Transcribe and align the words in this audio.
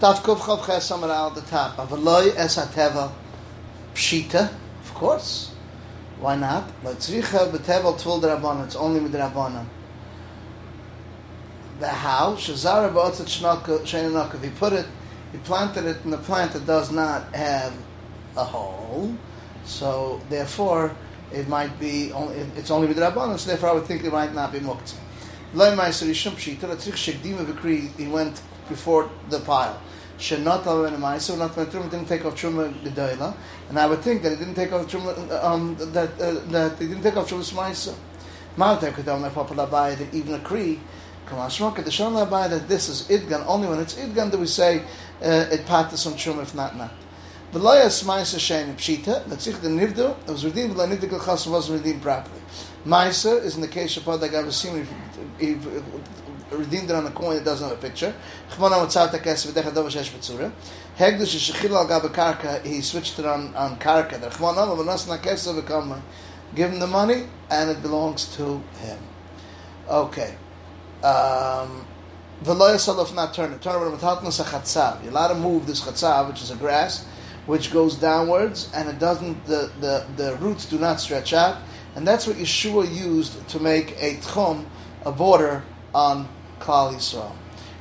Taf 0.00 0.22
Kuf 0.22 0.38
Chav 0.38 0.66
Ches 0.66 0.84
Samar 0.86 1.10
Al 1.10 1.30
the 1.30 1.40
top. 1.42 1.76
Avaloi 1.76 2.34
Es 2.36 2.56
HaTeva 2.56 3.12
Pshita, 3.94 4.52
of 4.82 4.94
course. 4.94 5.52
Why 6.18 6.36
not? 6.36 6.70
But 6.82 6.96
Tzricha 6.96 7.50
B'Tevel 7.50 7.98
Tvul 7.98 8.20
D'Rabbanan. 8.20 8.64
It's 8.66 8.76
only 8.76 9.00
with 9.00 9.12
D'Rabbanan. 9.12 9.66
The 11.80 11.88
how? 11.88 12.34
Shazara 12.34 12.92
B'Otzat 12.92 13.26
Shenanok. 13.26 14.34
If 14.34 14.42
he 14.42 14.50
put 14.50 14.72
it, 14.72 14.86
he 15.32 15.38
planted 15.38 15.84
it 15.84 16.04
in 16.04 16.10
the 16.10 16.18
plant 16.18 16.52
that 16.52 16.64
does 16.66 16.92
not 16.92 17.34
have 17.34 17.74
a 18.36 18.44
hole, 18.44 19.14
so 19.64 20.20
therefore 20.28 20.94
it 21.32 21.48
might 21.48 21.78
be 21.80 22.12
only, 22.12 22.36
it's 22.56 22.70
only 22.70 22.86
with 22.86 22.98
Rabbanon, 22.98 23.38
so 23.38 23.48
therefore 23.48 23.70
I 23.70 23.72
would 23.72 23.86
think 23.86 24.04
it 24.04 24.12
might 24.12 24.34
not 24.34 24.52
be 24.52 24.60
muktzah. 24.60 24.94
He 27.96 28.06
went 28.08 28.42
before 28.68 29.10
the 29.30 29.40
pile. 29.40 29.80
Shenatal 30.18 30.86
and 30.86 30.96
Ma'isa, 30.98 31.36
not 31.36 31.56
when 31.56 31.66
Truma 31.66 31.90
didn't 31.90 32.06
take 32.06 32.24
off 32.24 32.40
Truma 32.40 32.72
Gedoyla, 32.72 33.34
and 33.68 33.78
I 33.78 33.86
would 33.86 34.00
think 34.00 34.22
that 34.22 34.30
he 34.30 34.36
didn't 34.36 34.54
take 34.54 34.72
off 34.72 34.86
Truma, 34.86 35.44
um, 35.44 35.76
that 35.92 36.20
uh, 36.20 36.40
that 36.50 36.78
he 36.78 36.86
didn't 36.86 37.02
take 37.02 37.16
off 37.16 37.28
Truma's 37.28 37.52
Ma'isa. 37.52 37.94
Ma'atek 38.56 38.94
could 38.94 39.04
tell 39.04 39.18
my 39.18 39.28
Papa 39.28 39.54
Labai 39.54 39.98
that 39.98 40.14
even 40.14 40.34
a 40.34 40.38
Kree, 40.38 40.78
Kamashmoka, 41.26 41.84
the 41.84 41.90
Shon 41.90 42.12
Labai 42.12 42.48
that 42.48 42.68
this 42.68 42.88
is 42.88 43.08
Idgan, 43.08 43.44
only 43.46 43.66
when 43.66 43.80
it's 43.80 43.94
Idgan 43.94 44.30
do 44.30 44.38
we 44.38 44.46
say 44.46 44.78
uh, 45.20 45.46
it 45.50 45.66
patas 45.66 46.06
on 46.06 46.12
Truma, 46.12 46.42
if 46.42 46.54
not, 46.54 46.76
not. 46.76 46.92
V'loyas 47.52 48.04
Ma'isa 48.04 48.38
Shein 48.38 48.74
Pshita, 48.76 49.26
that's 49.26 49.46
the 49.46 49.68
Nivdu, 49.68 50.16
it 50.28 50.30
was 50.30 50.44
redeemed, 50.44 50.76
but 50.76 50.88
Nivdu 50.88 51.24
Chas 51.24 51.46
wasn't 51.46 51.80
redeemed 51.80 52.02
properly. 52.02 52.40
Ma'isa 52.86 53.42
is 53.42 53.56
in 53.56 53.62
the 53.62 53.68
case 53.68 53.96
of 53.96 54.04
Padag 54.04 54.30
Avasim, 54.30 54.86
he 55.40 55.54
redeemed 56.56 56.90
it 56.90 56.96
on 56.96 57.06
a 57.06 57.10
coin 57.10 57.36
that 57.36 57.44
doesn't 57.44 57.68
have 57.68 57.78
a 57.78 57.80
picture. 57.80 58.14
He 62.64 62.80
switched 62.80 63.18
it 63.18 63.26
on, 63.26 63.54
on 63.54 63.76
Karka. 63.78 64.20
Give 66.54 66.70
him 66.70 66.78
the 66.78 66.86
money, 66.86 67.24
and 67.50 67.70
it 67.70 67.82
belongs 67.82 68.36
to 68.36 68.62
him. 68.80 68.98
Okay. 69.88 70.36
Um, 71.02 71.86
V'lo 72.42 72.74
Yasalov 72.74 73.14
not 73.14 73.34
turn 73.34 73.52
it. 73.52 73.60
Turn 73.62 73.86
it 73.86 73.90
with 73.90 74.00
Hatnas 74.00 74.42
HaChatzav. 74.42 75.02
You're 75.02 75.12
allowed 75.12 75.28
to 75.28 75.34
move 75.34 75.66
this 75.66 75.80
Chatzav, 75.80 76.28
which 76.28 76.42
is 76.42 76.50
a 76.50 76.56
grass, 76.56 77.06
which 77.46 77.72
goes 77.72 77.96
downwards, 77.96 78.70
and 78.74 78.88
it 78.88 78.98
doesn't, 78.98 79.46
the, 79.46 79.70
the, 79.80 80.06
the 80.16 80.36
roots 80.36 80.66
do 80.66 80.78
not 80.78 81.00
stretch 81.00 81.32
out. 81.32 81.58
And 81.96 82.06
that's 82.06 82.26
what 82.26 82.36
Yeshua 82.36 82.92
used 82.92 83.48
to 83.48 83.60
make 83.60 83.92
a 84.00 84.16
tchum, 84.16 84.66
a 85.06 85.12
border 85.12 85.62
on 85.94 86.28
Klal 86.60 86.94
Yisrael. 86.94 87.32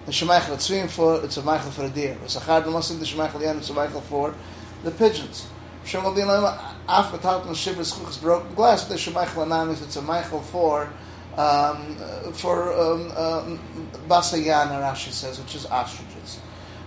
The 0.05 0.11
Shemaichel 0.11 0.55
Tzvim 0.55 0.89
for 0.89 1.23
it's 1.23 1.37
a 1.37 1.41
Michael 1.43 1.71
for 1.71 1.85
a 1.85 1.89
deer. 1.89 2.17
It's 2.23 2.35
a 2.35 2.41
Chad 2.41 2.65
Muslim 2.65 2.99
the 2.99 3.05
Shemaichel 3.05 3.41
Yan 3.41 3.57
it's 3.57 3.69
a 3.69 3.73
Michael 3.73 4.01
for 4.01 4.35
the 4.83 4.91
pigeons. 4.91 5.47
Shem 5.85 6.03
Bin 6.15 6.27
Lema 6.27 6.59
after 6.87 7.17
Tartan 7.17 7.51
Shibris 7.51 7.93
Kuchas 7.93 8.21
broken 8.21 8.53
glass 8.53 8.85
the 8.85 8.95
Shemaichel 8.95 9.45
Anamis 9.45 9.81
it's 9.83 9.95
a 9.95 10.01
Michael 10.01 10.41
for 10.41 10.89
um, 11.37 11.95
for 12.33 12.73
um, 12.73 13.11
um, 13.17 13.59
Basayana 14.07 14.81
Rashi 14.81 15.11
says 15.11 15.39
which 15.39 15.55
is 15.55 15.65
ostriches. 15.65 16.39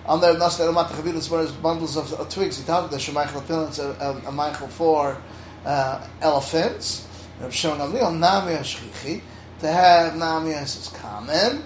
On 0.04 0.20
there, 0.20 0.38
Nasser 0.38 0.64
Ramat 0.64 0.86
Chavilas 0.88 1.28
where 1.28 1.46
bundles 1.60 1.96
of, 1.96 2.28
twigs. 2.28 2.58
He 2.58 2.64
talked 2.64 2.92
the 2.92 2.96
Shemaichel 2.98 3.44
Pilin 3.46 3.68
it's 3.68 3.78
a, 3.80 3.88
a, 4.24 4.28
a 4.28 4.32
Michael 4.32 4.68
for 4.68 5.20
uh, 5.64 6.06
elephants. 6.20 7.08
Reb 7.40 7.52
Shimon 7.52 7.78
Gamliel 7.78 8.16
Nami 8.16 8.52
Ashchichi 8.52 9.20
to 9.60 9.68
have 9.68 10.12
Namias 10.12 10.78
is 10.78 10.88
common. 10.88 11.62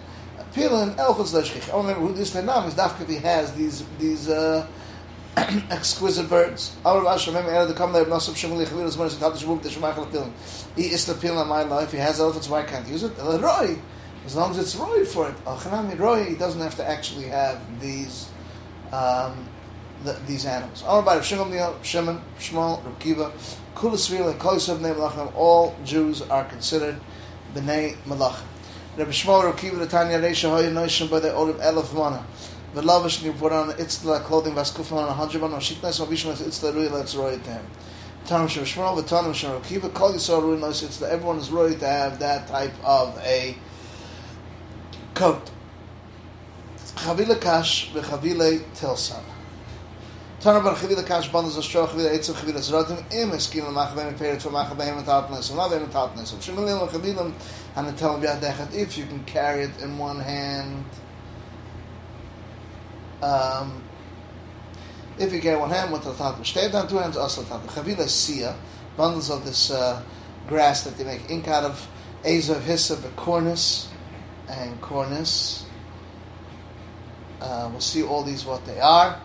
Pilin 0.54 0.94
Elfas 0.96 1.32
Leshchich. 1.32 1.72
I 1.72 1.76
remember 1.76 2.06
who 2.06 2.14
this 2.14 2.34
Nam 2.34 2.66
is 2.66 2.74
Dafka 2.74 3.08
he 3.08 3.16
has 3.16 3.52
these 3.54 3.84
these 3.98 4.28
uh, 4.28 4.66
exquisite 5.36 6.28
birds. 6.28 6.76
Our 6.84 7.02
Rashi 7.02 7.28
remember 7.28 7.50
Ere 7.50 7.66
the 7.66 7.74
there 7.74 8.04
Nasab 8.04 8.34
Shemuli 8.34 8.66
Chavilas 8.66 8.98
Maris 8.98 9.14
Tadish 9.16 9.46
Muk 9.46 9.62
the 9.62 9.68
Shemachal 9.68 10.10
Pilin. 10.10 10.32
He 10.76 10.86
is 10.86 11.06
the 11.06 11.14
Pilin 11.14 11.46
my 11.46 11.62
life. 11.62 11.92
He 11.92 11.98
has 11.98 12.20
elephants. 12.20 12.48
Why 12.48 12.64
can't 12.64 12.84
he 12.84 12.92
use 12.92 13.04
it? 13.04 13.12
Roy. 13.18 13.78
As 14.26 14.36
long 14.36 14.50
as 14.50 14.58
it's 14.58 14.76
Roy 14.76 15.04
for 15.04 15.28
it. 15.28 15.44
Achanami 15.44 15.98
Roy. 15.98 16.24
He 16.24 16.34
doesn't 16.34 16.60
have 16.60 16.74
to 16.76 16.88
actually 16.88 17.26
have 17.26 17.80
these. 17.80 18.28
Um, 18.92 19.48
the, 20.04 20.12
these 20.26 20.46
animals. 20.46 20.82
All 20.82 21.00
about 21.00 21.24
Shimon, 21.24 21.52
Shimon, 21.82 22.22
Shmuel, 22.38 22.84
Reb 22.84 22.98
Kiva, 22.98 23.32
Kulasvil, 23.74 24.30
and 24.30 24.40
Koisav, 24.40 24.78
Malachim, 24.78 25.32
all 25.34 25.76
Jews 25.84 26.22
are 26.22 26.44
considered 26.44 26.98
Bnei 27.54 27.96
Malachim. 28.06 28.49
Rabbi 28.96 29.12
Shmuel, 29.12 29.44
Reb 29.44 29.56
Kiva, 29.56 29.76
the 29.76 29.86
Tanya 29.86 30.20
Reisha, 30.20 30.50
Hoya 30.50 30.68
Noishim, 30.68 31.08
by 31.08 31.20
the 31.20 31.28
Orib 31.28 31.60
Elef 31.60 31.94
Mana. 31.94 32.24
The 32.74 32.82
lavish 32.82 33.22
you 33.22 33.32
put 33.32 33.52
on 33.52 33.70
Itzla 33.70 34.20
clothing, 34.24 34.52
Vaskufan 34.54 34.96
on 34.96 35.08
a 35.08 35.12
hundred 35.12 35.40
man, 35.42 35.52
Shiknas, 35.52 36.04
Avishmas, 36.04 36.42
Itzla 36.42 36.74
Rui, 36.74 36.88
let's 36.88 37.14
roy 37.14 37.38
to 37.38 37.50
him. 37.50 37.64
Tanam 38.26 38.48
Shem 38.48 38.64
Shmuel, 38.64 38.96
the 38.96 39.02
Tanam 39.02 39.32
Shem 39.32 39.52
Reb 39.52 39.62
Kiva, 39.62 39.90
Kol 39.90 40.12
Yisrael 40.12 40.42
Rui 40.42 40.58
Nois, 40.58 40.82
Itzla, 40.82 41.08
everyone 41.08 41.38
is 41.38 41.50
roy 41.50 41.72
to 41.72 41.86
have 41.86 42.18
that 42.18 42.48
type 42.48 42.74
of 42.84 43.16
a 43.18 43.54
coat. 45.14 45.52
Chavile 46.96 47.40
Kash, 47.40 47.92
Vechavile 47.92 48.58
Tilsan. 48.74 49.22
Tana 50.40 50.60
bar 50.60 50.74
chavila 50.74 51.06
kash 51.06 51.28
bandas 51.30 51.58
a 51.58 51.60
stroh 51.60 51.86
etzim 51.88 52.34
chavila 52.34 52.60
zradim 52.60 52.98
im 53.12 53.30
eskim 53.32 53.64
la 53.64 53.70
mach 53.72 53.94
peret 53.94 54.40
for 54.40 54.50
mach 54.50 54.74
beim 54.74 55.04
tatnes 55.04 55.50
and 55.50 55.58
not 55.58 55.70
beim 55.70 55.86
tatnes 55.88 56.32
of 56.32 56.42
shimon 56.42 56.64
la 56.64 56.88
chavilam 56.88 57.34
and 57.76 57.88
the 57.88 57.92
tell 57.92 58.18
if 58.74 58.96
you 58.96 59.04
can 59.04 59.22
carry 59.24 59.64
it 59.64 59.82
in 59.82 59.98
one 59.98 60.18
hand 60.18 60.84
um 63.22 63.82
if 65.18 65.30
you 65.30 65.42
carry 65.42 65.58
one 65.58 65.68
hand 65.68 65.92
with 65.92 66.04
the 66.04 66.14
tat 66.14 66.34
stay 66.46 66.70
down 66.70 66.88
two 66.88 66.96
hands 66.96 67.18
also 67.18 67.42
tat 67.42 67.60
chavila 67.66 68.08
sia 68.08 68.56
bundles 68.96 69.28
of 69.28 69.44
this 69.44 69.70
uh, 69.70 70.02
grass 70.46 70.84
that 70.84 70.96
they 70.96 71.04
make 71.04 71.28
ink 71.28 71.48
out 71.48 71.64
of 71.64 71.86
Azav 72.24 72.60
Hissav, 72.62 73.00
cornice 73.16 73.88
and 74.48 74.80
cornice. 74.82 75.64
Uh, 77.40 77.68
we'll 77.70 77.80
see 77.80 78.02
all 78.02 78.22
these 78.22 78.44
what 78.44 78.64
they 78.66 78.78
are. 78.78 79.18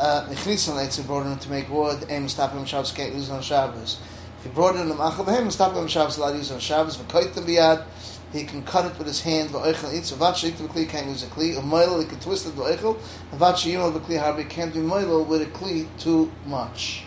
Nechnisan 0.00 0.76
uh, 0.76 0.80
Leitzim 0.80 1.06
brought 1.06 1.26
in 1.26 1.38
to 1.38 1.50
make 1.50 1.68
wood, 1.68 2.06
aim 2.08 2.26
stop 2.28 2.52
him 2.52 2.64
Shabbos, 2.64 2.90
can't 2.92 3.14
use 3.14 3.28
on 3.28 3.42
Shabbos. 3.42 3.98
If 4.38 4.44
he 4.44 4.50
brought 4.50 4.76
in 4.76 4.88
the 4.88 4.94
Machal 4.94 5.26
Behem, 5.26 5.52
stop 5.52 5.74
him 5.74 5.86
Shabbos, 5.88 6.16
allowed 6.16 6.36
use 6.36 6.50
on 6.50 6.58
Shabbos, 6.58 6.96
v'koit 6.96 7.34
the 7.34 7.42
biyad, 7.42 7.84
he 8.32 8.44
can 8.44 8.62
cut 8.62 8.86
it 8.86 8.96
with 8.96 9.06
his 9.06 9.20
hand, 9.20 9.50
v'oichel 9.50 9.92
eats, 9.92 10.10
v'vat 10.12 10.36
sheik 10.36 10.56
the 10.56 10.64
kli, 10.64 10.88
can't 10.88 11.06
use 11.08 11.22
a 11.22 11.26
kli, 11.26 11.58
a 11.58 11.60
moil, 11.60 12.00
he 12.00 12.06
can 12.06 12.18
twist 12.18 12.46
it, 12.46 12.54
v'oichel, 12.54 12.96
v'vat 13.34 13.54
sheimel 13.54 13.92
the 13.92 14.00
kli 14.00 14.18
harbi, 14.18 14.48
can't 14.48 14.72
do 14.72 14.82
moil 14.82 15.22
with 15.24 15.42
a 15.42 15.46
kli 15.46 15.86
too 15.98 16.32
much. 16.46 17.04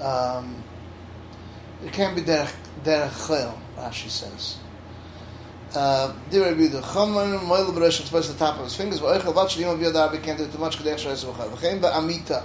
Um, 0.00 0.64
it 1.84 1.92
can't 1.92 2.16
be 2.16 2.22
derech, 2.22 2.54
derech 2.84 3.54
Rashi 3.76 4.08
says. 4.08 4.56
Dir 5.72 6.44
Rabbi 6.44 6.68
Yehuda, 6.68 6.82
Chaman 6.92 7.46
Moil 7.46 7.72
B'Rosh 7.72 8.02
Tzvos 8.02 8.30
the 8.30 8.38
top 8.38 8.58
of 8.58 8.64
his 8.64 8.76
fingers, 8.76 9.00
V'Oichel 9.00 9.34
Vat 9.34 9.48
Shlim 9.48 9.74
Aviyad 9.74 9.94
Arbi 9.94 10.22
can't 10.22 10.36
do 10.36 10.46
too 10.46 10.58
much 10.58 10.76
Kedech 10.76 10.96
Shreis 10.96 11.24
V'Chal. 11.24 11.48
V'Chein 11.50 11.80
Ba'amita, 11.80 12.44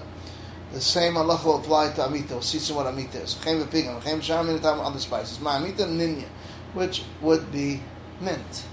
the 0.72 0.80
same 0.80 1.18
Allah 1.18 1.38
will 1.44 1.58
apply 1.58 1.92
to 1.92 2.06
Amita. 2.06 2.36
We'll 2.36 2.42
see 2.42 2.74
what 2.74 2.88
Amita 2.88 3.22
is. 3.22 3.36
V'Chein 3.36 3.62
B'Pigam, 3.66 4.00
V'Chein 4.00 4.20
B'Sham 4.20 4.56
in 4.56 4.62
time 4.62 4.80
other 4.80 5.00
spices. 5.00 5.42
Ma 5.42 5.58
Amita 5.58 5.84
Ninya, 5.84 6.24
which 6.74 7.04
would 7.20 7.52
be 7.52 7.82
mint. 8.22 8.64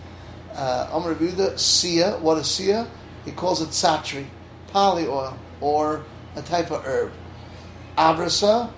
Uh, 0.54 0.88
Omer 0.92 1.16
Yehuda, 1.16 1.59
Sia, 1.59 2.12
what 2.19 2.38
is 2.38 2.47
Sia? 2.47 2.86
He 3.25 3.32
calls 3.32 3.60
it 3.60 3.71
Satri, 3.71 4.26
poly 4.69 5.09
oil, 5.09 5.36
or 5.60 6.04
a 6.36 6.42
type 6.42 6.71
of 6.71 6.84
herb. 6.84 7.10
Abrasa, 7.98 8.71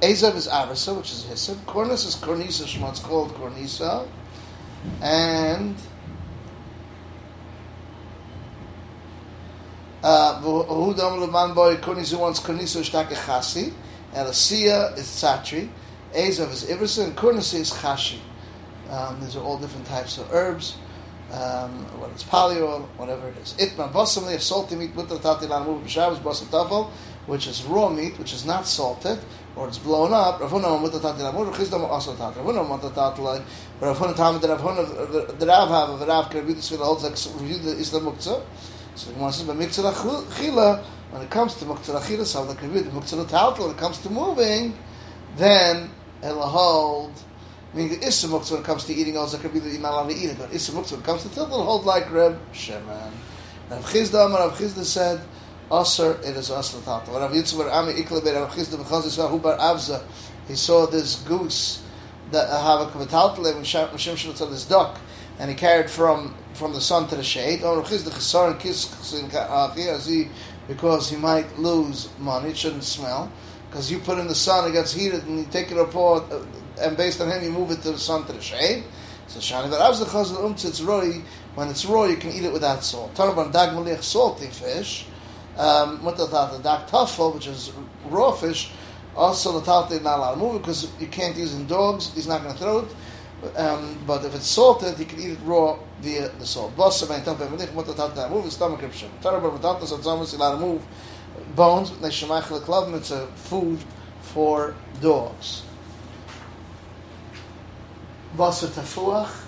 Azav 0.00 0.34
is 0.34 0.48
Avasa, 0.48 0.96
which 0.96 1.12
is 1.12 1.24
Hyssop. 1.24 1.66
Cornus 1.66 2.06
is 2.06 2.14
Cornisa, 2.14 2.64
Shemot's 2.64 3.00
called 3.00 3.34
Cornisa. 3.34 4.08
And 5.02 5.76
Hudam 10.02 11.20
Leman 11.20 11.54
Boy, 11.54 11.76
Cornisa 11.76 12.18
wants 12.18 12.40
Cornisa 12.40 12.80
Shtake 12.80 13.14
Chasi. 13.26 13.74
Is 14.12 15.06
Satri. 15.06 15.68
Azav 16.14 16.50
is 16.50 16.64
Iversa, 16.64 17.04
and 17.04 17.16
Cornisa 17.16 17.58
is 17.58 17.70
Chashi. 17.70 18.18
Um, 18.88 19.20
these 19.20 19.36
are 19.36 19.42
all 19.42 19.58
different 19.58 19.86
types 19.86 20.18
of 20.18 20.32
herbs. 20.32 20.76
Um, 21.30 21.84
whether 22.00 22.12
it's 22.12 22.24
paleo, 22.24 22.88
whatever 22.96 23.28
it 23.28 23.36
is. 23.36 23.54
Itma 23.54 23.92
basamli, 23.92 24.34
a 24.34 24.40
salty 24.40 24.74
meat, 24.74 24.96
basam 24.96 26.90
which 27.26 27.46
is 27.46 27.62
raw 27.64 27.88
meat, 27.88 28.18
which 28.18 28.32
is 28.32 28.44
not 28.44 28.66
salted, 28.66 29.20
or 29.60 29.68
it's 29.68 29.78
blown 29.78 30.10
up. 30.14 30.40
Rav 30.40 30.50
Huna 30.50 30.90
the 30.90 31.32
move, 31.32 31.54
chizdam 31.54 31.82
also. 31.82 32.14
Rav 32.14 32.34
Huna 32.34 32.80
the. 32.80 33.44
Rav 33.86 33.98
Huna 33.98 34.48
Rav 34.48 34.60
Huna 34.62 35.38
the 35.38 35.46
Rav 35.46 36.00
the 36.00 36.06
Rav 36.06 36.30
can 36.30 36.46
review 36.46 36.54
like 36.54 37.12
review 37.38 37.58
the 37.58 38.00
muktzah. 38.00 38.42
So 38.94 39.08
the 39.08 39.12
Gemara 39.12 39.32
says, 39.32 39.46
but 39.46 39.56
miktzah 39.58 39.92
chila 39.92 40.82
when 41.10 41.22
it 41.22 41.30
comes 41.30 41.54
to 41.56 41.66
muktzah 41.66 42.00
chila, 42.00 42.24
so 42.24 42.42
like 42.44 42.62
review 42.62 42.80
the 42.80 42.90
muktzah 42.90 43.22
tatil 43.26 43.58
when 43.58 43.70
it 43.72 43.76
comes 43.76 43.98
to 43.98 44.08
moving. 44.08 44.74
then 45.36 45.90
it'll 46.22 46.40
hold. 46.40 47.12
Meaning 47.74 48.00
the 48.00 48.06
Issa 48.06 48.28
when 48.28 48.42
it 48.42 48.64
comes 48.64 48.84
to 48.84 48.94
eating, 48.94 49.18
also 49.18 49.36
could 49.36 49.52
be 49.52 49.58
that 49.58 49.70
you're 49.70 49.80
not 49.82 49.92
allowed 49.92 50.08
to 50.08 50.16
eat 50.16 50.30
it, 50.30 50.38
but 50.38 50.52
Issa 50.54 50.72
when 50.72 50.84
it 50.84 51.04
comes 51.04 51.22
to 51.22 51.28
tilth, 51.28 51.48
it'll 51.48 51.64
hold 51.64 51.84
like 51.84 52.10
Reb 52.10 52.40
Shimon. 52.52 53.12
Rav 53.70 53.84
Chisda, 53.84 54.32
Rav 54.32 54.58
Chisda 54.58 54.84
said, 54.84 55.20
Aser, 55.72 56.18
it 56.24 56.36
is 56.36 56.50
Aser 56.50 56.80
Tata. 56.80 57.10
Rav 57.10 57.30
Yitzhak, 57.30 57.72
Ami 57.72 57.92
Ikle, 57.94 58.20
Rav 58.22 58.52
Chisda, 58.52 58.76
Bechaz 58.76 59.04
Yisrael, 59.04 59.40
Bar 59.40 59.56
Avza, 59.58 60.02
he 60.48 60.56
saw 60.56 60.86
this 60.86 61.16
goose 61.22 61.82
that 62.32 62.48
kavitaltale 62.48 63.54
when 63.54 63.62
Shimshon 63.62 64.36
saw 64.36 64.46
this 64.46 64.64
duck, 64.64 64.98
and 65.38 65.48
he 65.50 65.56
carried 65.56 65.88
from 65.90 66.34
from 66.54 66.72
the 66.72 66.80
sun 66.80 67.06
to 67.08 67.16
the 67.16 67.22
shade. 67.22 67.62
Or 67.62 67.82
because 70.68 71.10
he 71.10 71.16
might 71.16 71.58
lose 71.58 72.08
money, 72.18 72.50
it 72.50 72.56
shouldn't 72.56 72.84
smell. 72.84 73.30
Because 73.68 73.90
you 73.90 73.98
put 74.00 74.18
in 74.18 74.26
the 74.26 74.34
sun, 74.34 74.68
it 74.68 74.72
gets 74.72 74.92
heated, 74.92 75.24
and 75.24 75.38
you 75.38 75.46
take 75.50 75.70
it 75.70 75.78
apart, 75.78 76.24
uh, 76.32 76.44
and 76.80 76.96
based 76.96 77.20
on 77.20 77.30
him, 77.30 77.42
you 77.42 77.50
move 77.50 77.70
it 77.70 77.82
to 77.82 77.92
the 77.92 77.98
sun 77.98 78.24
to 78.26 78.32
the 78.32 78.40
shade. 78.40 78.84
So 79.28 79.38
shani, 79.38 79.70
but 79.70 79.80
as 79.80 80.00
the 80.00 80.06
chazal 80.06 80.38
umtz, 80.38 80.64
it's 80.64 80.80
raw. 80.80 81.02
When 81.54 81.68
it's 81.68 81.84
raw, 81.84 82.04
you 82.04 82.16
can 82.16 82.32
eat 82.32 82.44
it 82.44 82.52
without 82.52 82.82
salt. 82.82 83.12
About 83.14 83.52
dag 83.52 83.70
malich, 83.70 84.02
salty 84.02 84.46
fish. 84.46 85.06
Um, 85.60 86.02
what 86.02 86.16
the 86.16 86.26
tafel, 86.26 87.34
which 87.34 87.46
is 87.46 87.70
raw 88.06 88.32
fish 88.32 88.72
also, 89.14 89.58
the 89.58 89.66
talte 89.66 89.92
is 89.92 90.02
not 90.02 90.18
allowed 90.18 90.34
to 90.34 90.38
move 90.38 90.62
because 90.62 90.90
you 91.00 91.06
can't 91.08 91.36
use 91.36 91.54
in 91.54 91.66
dogs. 91.66 92.14
He's 92.14 92.26
not 92.26 92.42
going 92.42 92.54
to 92.54 92.60
throw 92.60 92.78
it. 92.78 93.58
Um, 93.58 93.98
but 94.06 94.24
if 94.24 94.34
it's 94.34 94.46
salted, 94.46 94.96
he 94.96 95.04
can 95.04 95.20
eat 95.20 95.30
it 95.32 95.38
raw 95.44 95.78
via 96.00 96.28
the 96.28 96.46
salt. 96.46 96.76
Bossa 96.76 97.08
ben 97.08 97.22
talte 97.22 97.50
melech 97.50 97.74
mot 97.74 97.86
talte 97.86 98.16
not 98.16 98.30
move 98.30 98.50
stomach 98.52 98.80
so 98.92 100.10
almost 100.10 100.34
allowed 100.34 100.52
to 100.52 100.60
move 100.60 100.82
bones. 101.54 101.90
They 101.98 102.08
shemach 102.08 102.44
leklavim. 102.44 102.96
It's 102.96 103.10
a 103.10 103.26
food 103.28 103.80
for 104.22 104.74
dogs. 105.00 105.64
Bossa 108.36 108.68
tafuach. 108.68 109.46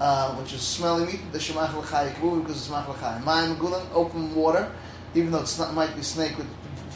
Uh, 0.00 0.34
which 0.34 0.52
is 0.52 0.60
smelly 0.60 1.06
meat, 1.06 1.20
the 1.30 1.38
shemach 1.38 1.72
l'chai 1.74 2.12
because 2.40 2.56
it's 2.56 2.70
mach 2.70 2.88
l'chai. 2.88 3.22
Mayim 3.22 3.56
gulan, 3.56 3.86
open 3.94 4.34
water, 4.34 4.68
even 5.14 5.30
though 5.30 5.40
it's 5.40 5.58
not, 5.58 5.74
might 5.74 5.94
be 5.94 6.02
snake 6.02 6.36
with 6.38 6.46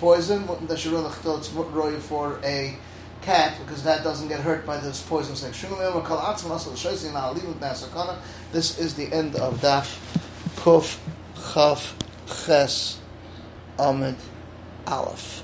poison, 0.00 0.46
it's 0.68 0.86
roy 1.52 1.98
for 1.98 2.38
a 2.44 2.76
cat 3.22 3.58
because 3.64 3.82
that 3.82 4.04
doesn't 4.04 4.28
get 4.28 4.40
hurt 4.40 4.64
by 4.66 4.78
this 4.78 5.02
poison 5.02 5.34
snake. 5.34 5.54
This 8.52 8.78
is 8.78 8.94
the 8.94 9.12
end 9.12 9.36
of 9.36 9.60
Daf 9.60 9.98
Kuf 10.56 10.98
Chaf 11.52 11.94
Ches 12.26 12.98
Amid 13.78 14.16
Aleph. 14.86 15.42